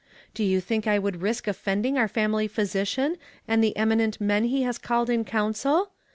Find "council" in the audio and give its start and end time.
5.23-5.91